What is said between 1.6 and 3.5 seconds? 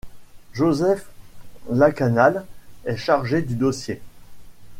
Lakanal est chargé